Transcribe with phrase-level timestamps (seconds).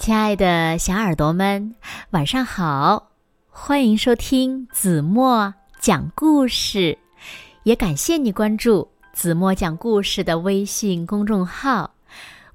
[0.00, 1.74] 亲爱的小耳朵们，
[2.08, 3.10] 晚上好！
[3.50, 6.96] 欢迎收听子墨讲故事，
[7.64, 11.90] 也感谢你关注子墨讲故事的微信公众号。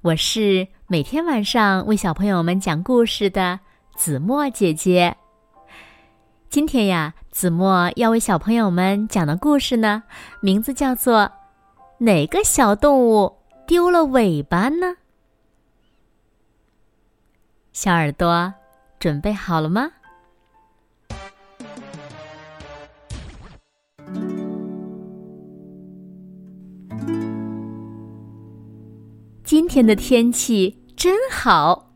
[0.02, 3.60] 我是每天晚上为小朋友们讲故事的
[3.94, 5.16] 子墨姐姐。
[6.50, 10.02] 今天呀，子墨要为小朋友们讲的故事呢，
[10.40, 11.20] 名字叫做
[11.98, 13.32] 《哪个小动物
[13.68, 14.86] 丢了尾巴呢》。
[17.78, 18.54] 小耳朵，
[18.98, 19.90] 准备好了吗？
[29.44, 31.92] 今天的天气真好，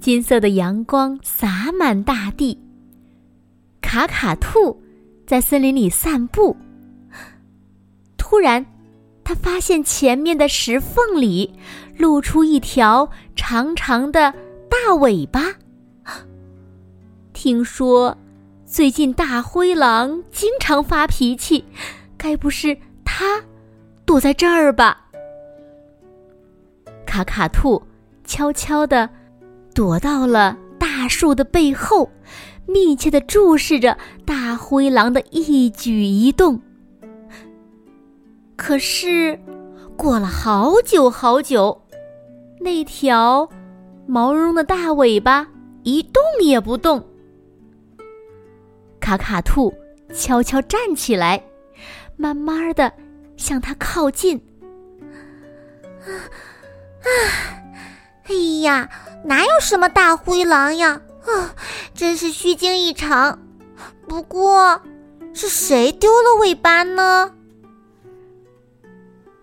[0.00, 2.58] 金色的阳光洒满大地。
[3.82, 4.82] 卡卡兔
[5.26, 6.56] 在森林里散步，
[8.16, 8.64] 突然，
[9.22, 11.52] 他发现前面的石缝里
[11.98, 14.32] 露出一条长长的。
[14.74, 15.54] 大尾巴。
[17.32, 18.18] 听说
[18.66, 21.64] 最近大灰狼经常发脾气，
[22.18, 23.40] 该不是它
[24.04, 25.06] 躲在这儿吧？
[27.06, 27.80] 卡卡兔
[28.24, 29.08] 悄悄的
[29.72, 32.10] 躲到了大树的背后，
[32.66, 36.60] 密切的注视着大灰狼的一举一动。
[38.56, 39.38] 可是，
[39.96, 41.80] 过了好久好久，
[42.60, 43.48] 那条。
[44.06, 45.46] 毛茸茸的大尾巴
[45.82, 47.02] 一动也不动。
[49.00, 49.72] 卡卡兔
[50.14, 51.42] 悄悄站起来，
[52.16, 52.92] 慢慢的
[53.36, 54.40] 向它靠近。
[56.00, 56.08] 啊
[57.02, 57.08] 啊！
[58.24, 58.88] 哎呀，
[59.24, 61.00] 哪有什么大灰狼呀？
[61.26, 61.54] 啊，
[61.94, 63.38] 真是虚惊一场。
[64.06, 64.80] 不过，
[65.32, 67.32] 是谁丢了尾巴呢？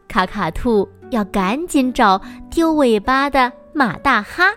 [0.07, 3.51] 卡卡兔要赶紧找丢尾巴的。
[3.73, 4.53] 马大哈，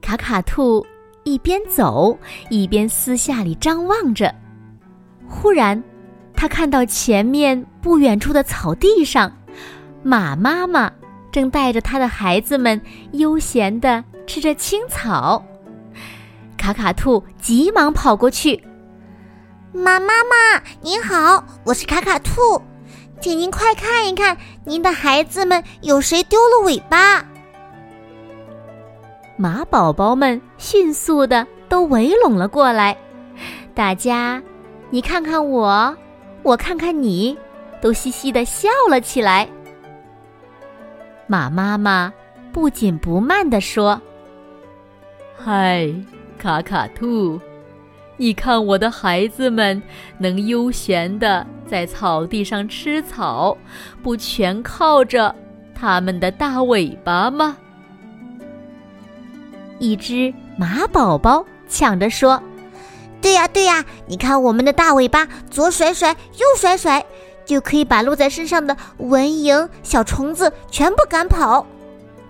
[0.00, 0.84] 卡卡兔
[1.24, 2.18] 一边走
[2.50, 4.34] 一边私下里张望着。
[5.28, 5.80] 忽然，
[6.34, 9.32] 他看到前面不远处的草地上，
[10.02, 10.90] 马妈妈
[11.30, 12.80] 正带着他的孩子们
[13.12, 15.44] 悠闲地吃着青草。
[16.56, 18.60] 卡卡兔急忙跑过去
[19.72, 22.60] ：“马妈妈，您好，我是卡卡兔。”
[23.20, 27.24] 请您快看一看，您的孩子们有谁丢了尾巴？
[29.36, 32.96] 马宝宝们迅速的都围拢了过来，
[33.74, 34.42] 大家，
[34.90, 35.94] 你看看我，
[36.42, 37.36] 我看看你，
[37.80, 39.48] 都嘻嘻的笑了起来。
[41.26, 42.12] 马妈妈
[42.52, 44.00] 不紧不慢的说
[45.36, 45.92] ：“嗨，
[46.38, 47.40] 卡卡兔。”
[48.18, 49.82] 你看，我的孩子们
[50.18, 53.56] 能悠闲的在草地上吃草，
[54.02, 55.34] 不全靠着
[55.74, 57.56] 他们的大尾巴吗？
[59.78, 62.42] 一只马宝宝抢着说
[63.20, 63.84] ：“对呀，对呀！
[64.06, 67.04] 你看，我们的大尾巴左甩甩，右甩甩，
[67.44, 71.66] 就可以把落在身上的蚊蝇、小虫子全部赶跑。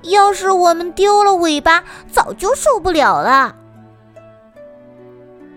[0.02, 3.54] 要是我们丢了尾巴，早就受不了了。”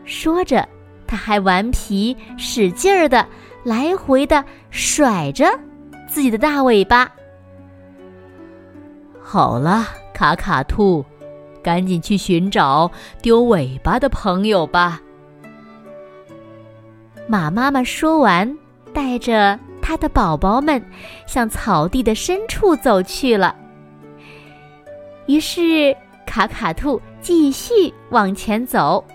[0.09, 0.67] 说着，
[1.05, 3.23] 他还顽皮使劲儿的
[3.63, 5.45] 来回的甩着
[6.07, 7.09] 自己的大尾巴。
[9.21, 11.05] 好了，卡卡兔，
[11.61, 12.89] 赶紧去寻找
[13.21, 14.99] 丢尾巴的朋友吧。
[17.27, 18.57] 马妈妈说完，
[18.91, 20.83] 带着它的宝宝们
[21.27, 23.55] 向草地的深处走去了。
[25.27, 29.05] 于是，卡卡兔继续往前走。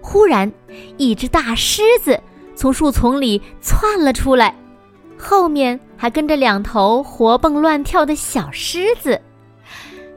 [0.00, 0.50] 忽然，
[0.96, 2.18] 一只大狮子
[2.54, 4.54] 从树丛里窜了出来，
[5.18, 9.20] 后面还跟着两头活蹦乱跳的小狮子。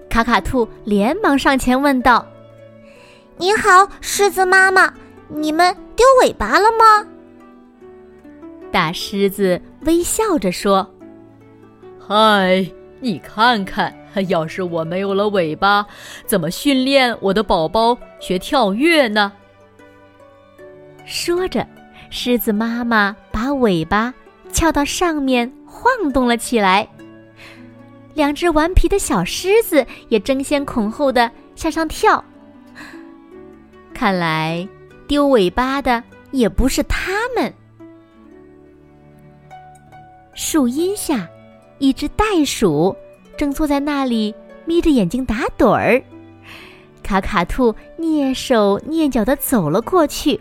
[0.09, 2.25] 卡卡兔连忙上前问道
[3.37, 4.93] ：“你好，狮子妈妈，
[5.27, 7.05] 你们丢尾巴了吗？”
[8.71, 10.87] 大狮子微笑着说
[11.99, 12.65] ：“嗨，
[12.99, 13.93] 你看看，
[14.27, 15.85] 要是我没有了尾巴，
[16.25, 19.31] 怎么训练我的宝宝学跳跃呢？”
[21.05, 21.65] 说着，
[22.09, 24.13] 狮子妈妈把尾巴
[24.51, 26.87] 翘到上面晃动了起来。
[28.13, 32.23] 两只顽皮的小狮子也争先恐后的向上跳。
[33.93, 34.67] 看来
[35.07, 37.53] 丢尾巴的也不是他们。
[40.35, 41.27] 树荫下，
[41.79, 42.95] 一只袋鼠
[43.37, 44.33] 正坐在那里
[44.65, 46.01] 眯着眼睛打盹儿。
[47.03, 50.39] 卡卡兔蹑手蹑脚的走了过去。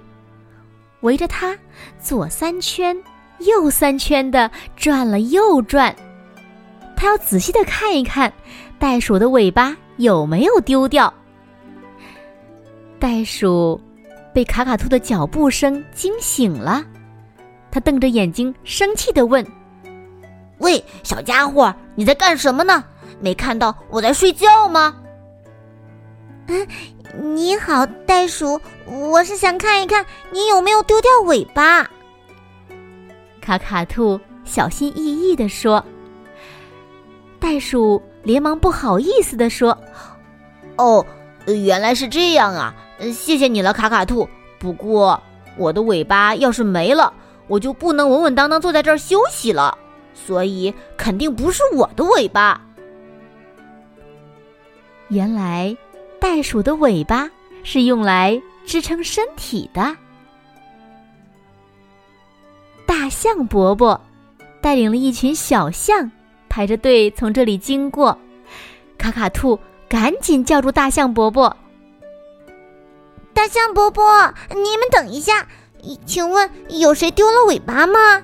[1.03, 1.57] 围着它
[2.01, 2.97] 左三圈，
[3.39, 5.95] 右三圈的转了又转，
[6.97, 8.33] 他要仔细的看一看
[8.79, 11.13] 袋鼠的尾巴有没有丢掉。
[12.99, 13.81] 袋鼠
[14.33, 16.85] 被卡卡兔的脚步声惊醒了，
[17.71, 19.45] 他瞪着眼睛，生气的问
[20.59, 22.85] ：“喂，小家伙，你在干什么呢？
[23.21, 24.95] 没看到我在睡觉吗
[26.47, 26.67] ？”“嗯，
[27.13, 31.89] 你好，袋鼠，我是想看一看你有没有丢掉尾巴。”
[33.41, 35.85] 卡卡兔小心翼翼的说。
[37.39, 39.77] 袋鼠连忙不好意思的说
[40.79, 41.05] ：“哦，
[41.47, 42.73] 原来是这样啊，
[43.13, 44.29] 谢谢你了，卡卡兔。
[44.61, 45.21] 不过
[45.59, 47.13] 我的尾巴要是没了，
[47.49, 49.77] 我就不能稳稳当当坐在这儿休息了，
[50.15, 52.61] 所以肯定不是我的尾巴。”
[55.11, 55.77] 原来，
[56.23, 57.29] 袋鼠的尾巴
[57.65, 59.97] 是用来支撑身体的。
[62.87, 64.01] 大象伯伯
[64.61, 66.09] 带领了一群小象。
[66.49, 68.17] 排着队从这里经过，
[68.99, 69.59] 卡卡兔
[69.89, 71.57] 赶紧叫住大象伯伯
[73.33, 74.05] ：“大象伯伯，
[74.51, 75.49] 你们等一下，
[76.05, 78.23] 请问有谁丢了尾巴吗？”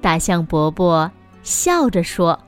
[0.00, 1.10] 大象伯伯
[1.42, 2.38] 笑着说：“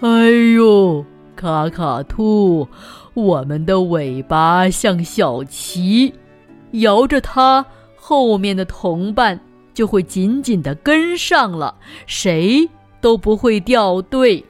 [0.00, 1.02] 哎呦，
[1.40, 2.68] 卡卡兔，
[3.14, 6.12] 我们的尾巴像小旗，
[6.72, 7.64] 摇着它，
[7.96, 9.40] 后面的同伴。”
[9.72, 12.68] 就会紧紧的跟上了，谁
[13.00, 14.44] 都不会掉队。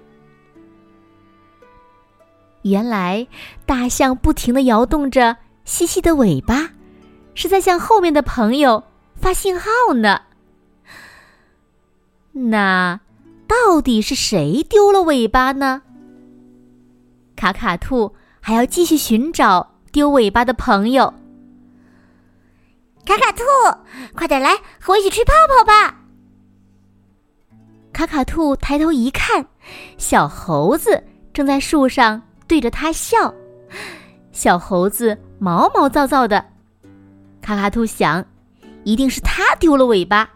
[2.62, 3.24] 原来
[3.64, 6.70] 大象不停的摇动着细细的尾巴，
[7.34, 8.82] 是在向后面的朋友
[9.14, 10.22] 发信号呢。
[12.32, 12.98] 那
[13.46, 15.82] 到底是谁丢了尾巴呢？
[17.40, 21.10] 卡卡兔还要继续寻找丢尾巴的朋友。
[23.06, 23.42] 卡卡兔，
[24.14, 26.02] 快点来和我一起吹泡泡吧！
[27.94, 29.46] 卡卡兔抬头一看，
[29.96, 31.02] 小猴子
[31.32, 33.32] 正在树上对着它笑。
[34.32, 36.44] 小猴子毛毛躁躁的，
[37.40, 38.22] 卡卡兔想，
[38.84, 40.28] 一定是它丢了尾巴。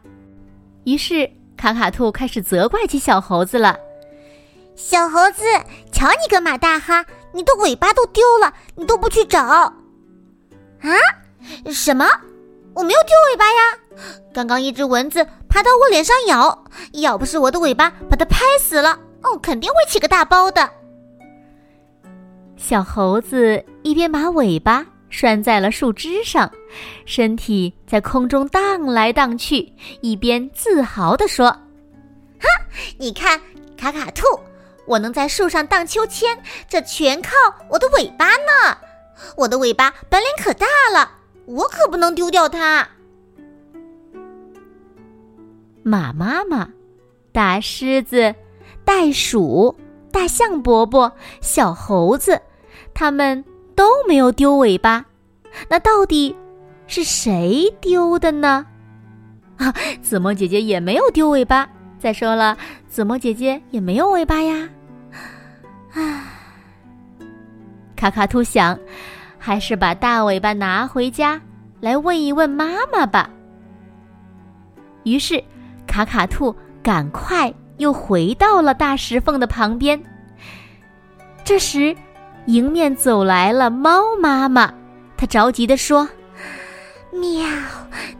[0.84, 3.78] 于是卡卡兔开始责怪起小猴子了
[4.74, 5.44] ：“小猴子，
[5.92, 9.72] 瞧你个马大哈，你的尾巴都丢了，你都不去找啊？
[11.72, 12.06] 什么？”
[12.74, 13.78] 我没有丢尾巴呀！
[14.32, 20.68] 刚刚一只蚊子爬到我脸上咬，要不是我的尾巴把它拍死了，哦，肯定会起个大包的。
[22.56, 26.50] 小猴子一边把尾巴拴在了树枝上，
[27.06, 31.46] 身体在空中荡来荡去，一边自豪地说
[32.42, 32.48] ：“哈，
[32.98, 33.40] 你看，
[33.76, 34.24] 卡卡兔，
[34.86, 37.30] 我能在树上荡秋千，这全靠
[37.70, 38.78] 我的尾巴呢！
[39.36, 42.88] 我的尾巴本领可大了。”我可不能丢掉它。
[45.82, 46.70] 马妈妈、
[47.32, 48.34] 大狮子、
[48.82, 49.76] 袋鼠、
[50.10, 52.40] 大象伯伯、小猴子，
[52.94, 53.44] 他们
[53.76, 55.04] 都没有丢尾巴。
[55.68, 56.34] 那到底
[56.86, 58.64] 是谁丢的呢？
[59.58, 61.68] 啊，子墨姐姐也没有丢尾巴。
[62.00, 62.56] 再说了，
[62.94, 64.68] 子墨姐姐也没有尾巴呀。
[65.94, 66.22] 啊，
[67.96, 68.78] 卡卡兔想。
[69.36, 71.38] 还是把大尾巴拿回家，
[71.80, 73.28] 来问一问妈妈吧。
[75.02, 75.42] 于是，
[75.86, 80.02] 卡卡兔赶快又回到了大石缝的旁边。
[81.44, 81.94] 这时，
[82.46, 84.72] 迎面走来了猫妈妈，
[85.14, 86.08] 她着急地说
[87.12, 87.46] ：“喵，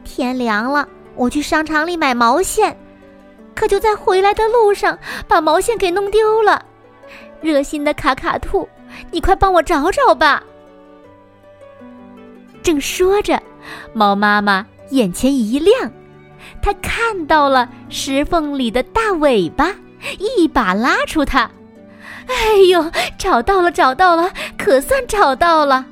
[0.04, 2.76] 天凉了，我去商场里买毛线，
[3.54, 6.64] 可就在回来的路上把毛线给弄丢了。
[7.40, 8.68] 热心的卡卡兔，
[9.10, 10.42] 你快帮我找找吧。”
[12.62, 13.42] 正说着，
[13.92, 15.92] 猫妈妈眼前一亮，
[16.62, 19.74] 她看到了石缝里的大尾巴，
[20.18, 21.50] 一把拉出它。
[22.26, 25.84] 哎呦，找到了，找到了，可算找到了！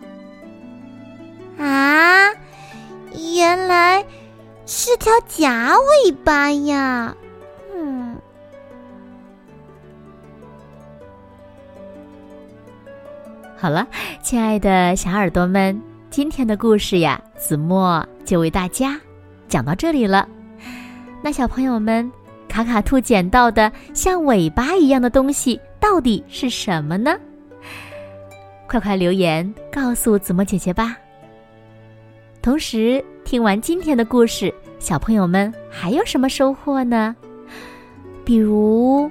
[1.59, 2.31] 啊，
[3.35, 4.03] 原来
[4.65, 7.15] 是条假尾巴呀！
[13.63, 13.87] 好了，
[14.21, 15.81] 亲爱的小耳朵们。
[16.11, 19.01] 今天的故事呀，子墨就为大家
[19.47, 20.29] 讲到这里了。
[21.23, 22.11] 那小朋友们，
[22.49, 27.17] 卡卡兔捡到的像尾巴一样的东西到底是什么呢？
[28.67, 30.97] 快快留言告诉子墨姐姐吧。
[32.43, 37.15] 同时，听完今天的故事，小朋友们还有什么收获呢？
[38.25, 39.09] 比如，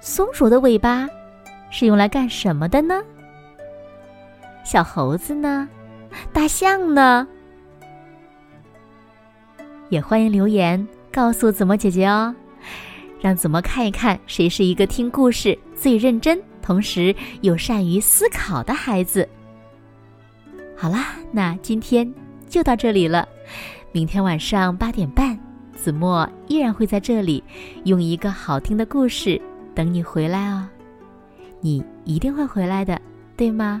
[0.00, 1.08] 松鼠的尾巴
[1.68, 3.02] 是用来干什么的呢？
[4.68, 5.66] 小猴子呢？
[6.30, 7.26] 大象呢？
[9.88, 12.34] 也欢迎留言告诉子墨姐姐哦。
[13.18, 19.26] 让子墨看一看谁是一个听故事最认真，同时又善于思考的孩子。
[20.76, 22.12] 好啦，那今天
[22.46, 23.26] 就到这里了。
[23.90, 25.40] 明天晚上八点半，
[25.72, 27.42] 子墨依然会在这里，
[27.84, 29.40] 用一个好听的故事
[29.74, 30.68] 等你回来哦。
[31.62, 33.00] 你一定会回来的，
[33.34, 33.80] 对吗？